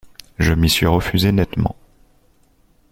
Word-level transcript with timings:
Je 0.39 0.53
m'y 0.53 0.67
suis 0.67 0.87
refusé 0.87 1.31
nettement. 1.31 1.75